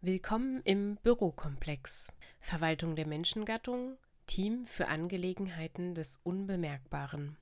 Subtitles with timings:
[0.00, 2.12] Willkommen im Bürokomplex.
[2.38, 3.96] Verwaltung der Menschengattung,
[4.28, 7.36] Team für Angelegenheiten des Unbemerkbaren.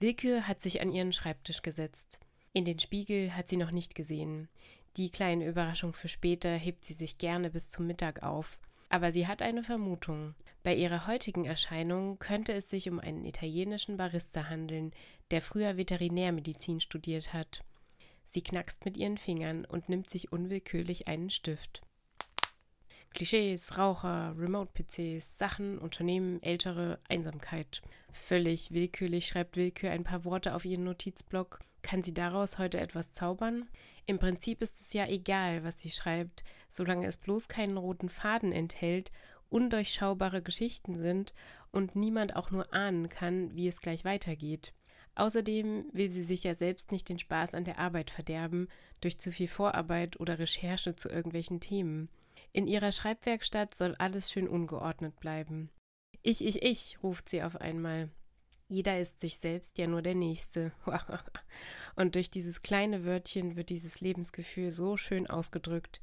[0.00, 2.18] Willkür hat sich an ihren Schreibtisch gesetzt.
[2.52, 4.48] In den Spiegel hat sie noch nicht gesehen.
[4.96, 8.58] Die kleine Überraschung für später hebt sie sich gerne bis zum Mittag auf.
[8.88, 10.34] Aber sie hat eine Vermutung.
[10.64, 14.92] Bei ihrer heutigen Erscheinung könnte es sich um einen italienischen Barista handeln,
[15.30, 17.62] der früher Veterinärmedizin studiert hat.
[18.32, 21.82] Sie knackst mit ihren Fingern und nimmt sich unwillkürlich einen Stift.
[23.12, 27.82] Klischees, Raucher, Remote-PCs, Sachen, Unternehmen, Ältere, Einsamkeit.
[28.12, 31.58] Völlig willkürlich schreibt Willkür ein paar Worte auf ihren Notizblock.
[31.82, 33.68] Kann sie daraus heute etwas zaubern?
[34.06, 38.52] Im Prinzip ist es ja egal, was sie schreibt, solange es bloß keinen roten Faden
[38.52, 39.10] enthält,
[39.48, 41.34] undurchschaubare Geschichten sind
[41.72, 44.72] und niemand auch nur ahnen kann, wie es gleich weitergeht.
[45.14, 48.68] Außerdem will sie sich ja selbst nicht den Spaß an der Arbeit verderben
[49.00, 52.08] durch zu viel Vorarbeit oder Recherche zu irgendwelchen Themen.
[52.52, 55.70] In ihrer Schreibwerkstatt soll alles schön ungeordnet bleiben.
[56.22, 58.10] Ich, ich, ich, ruft sie auf einmal.
[58.68, 60.72] Jeder ist sich selbst ja nur der Nächste.
[61.96, 66.00] Und durch dieses kleine Wörtchen wird dieses Lebensgefühl so schön ausgedrückt.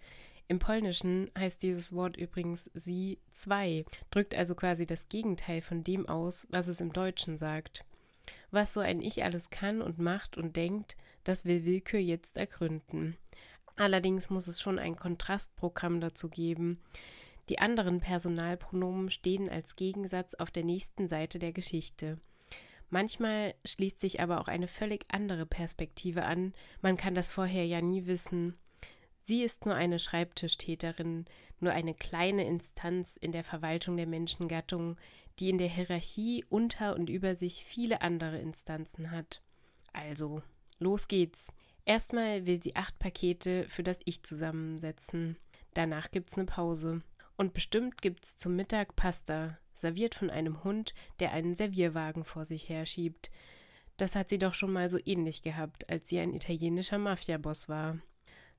[0.50, 6.08] Im Polnischen heißt dieses Wort übrigens sie zwei, drückt also quasi das Gegenteil von dem
[6.08, 7.86] aus, was es im Deutschen sagt.
[8.52, 13.18] Was so ein Ich alles kann und macht und denkt, das will Willkür jetzt ergründen.
[13.76, 16.80] Allerdings muss es schon ein Kontrastprogramm dazu geben.
[17.50, 22.20] Die anderen Personalpronomen stehen als Gegensatz auf der nächsten Seite der Geschichte.
[22.90, 27.82] Manchmal schließt sich aber auch eine völlig andere Perspektive an, man kann das vorher ja
[27.82, 28.58] nie wissen.
[29.22, 31.26] Sie ist nur eine Schreibtischtäterin,
[31.60, 34.96] nur eine kleine Instanz in der Verwaltung der Menschengattung,
[35.40, 39.42] die in der Hierarchie unter und über sich viele andere Instanzen hat.
[39.94, 40.42] Also,
[40.80, 41.54] los geht's.
[41.86, 45.38] Erstmal will sie acht Pakete für das Ich zusammensetzen.
[45.74, 47.02] Danach gibt's eine Pause.
[47.38, 52.68] Und bestimmt gibt's zum Mittag Pasta, serviert von einem Hund, der einen Servierwagen vor sich
[52.68, 53.30] herschiebt.
[53.96, 58.00] Das hat sie doch schon mal so ähnlich gehabt, als sie ein italienischer Mafiaboss war.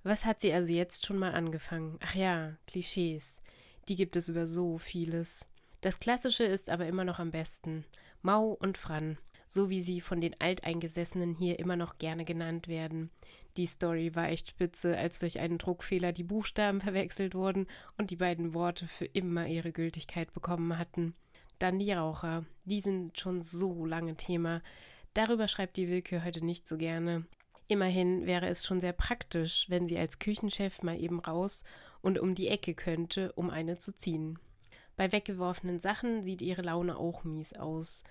[0.05, 1.99] Was hat sie also jetzt schon mal angefangen?
[2.01, 3.43] Ach ja, Klischees.
[3.89, 5.47] Die gibt es über so vieles.
[5.81, 7.85] Das Klassische ist aber immer noch am besten.
[8.21, 9.17] Mau und Fran,
[9.47, 13.11] so wie sie von den Alteingesessenen hier immer noch gerne genannt werden.
[13.57, 17.67] Die Story war echt spitze, als durch einen Druckfehler die Buchstaben verwechselt wurden
[17.97, 21.15] und die beiden Worte für immer ihre Gültigkeit bekommen hatten.
[21.61, 22.45] Dann die Raucher.
[22.65, 24.63] Die sind schon so lange Thema.
[25.15, 27.25] Darüber schreibt die Willkür heute nicht so gerne.
[27.69, 31.65] Immerhin wäre es schon sehr praktisch, wenn sie als Küchenchef mal eben raus
[32.01, 34.39] und um die Ecke könnte, um eine zu ziehen.
[34.99, 38.03] Bei weggeworfenen Sachen sieht ihre Laune auch mies aus.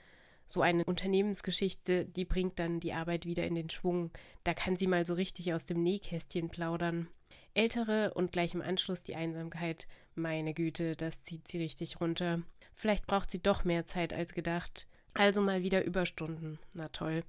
[0.46, 4.10] So eine Unternehmensgeschichte, die bringt dann die Arbeit wieder in den Schwung.
[4.46, 7.10] Da kann sie mal so richtig aus dem Nähkästchen plaudern.
[7.54, 9.86] Ältere und gleich im Anschluss die Einsamkeit.
[10.16, 12.42] Meine Güte, das zieht sie richtig runter.
[12.74, 14.88] Vielleicht braucht sie doch mehr Zeit als gedacht.
[15.14, 16.58] Also mal wieder Überstunden.
[16.74, 17.26] Na toll.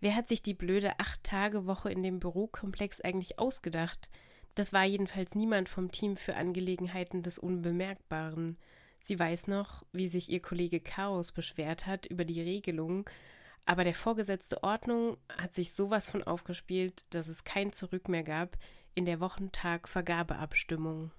[0.00, 4.10] Wer hat sich die blöde Acht-Tage-Woche in dem Bürokomplex eigentlich ausgedacht?
[4.56, 8.58] Das war jedenfalls niemand vom Team für Angelegenheiten des Unbemerkbaren.
[9.00, 13.08] Sie weiß noch, wie sich ihr Kollege Chaos beschwert hat über die Regelung,
[13.64, 18.56] aber der vorgesetzte Ordnung hat sich sowas von aufgespielt, dass es kein Zurück mehr gab
[18.94, 21.10] in der Wochentag-Vergabeabstimmung.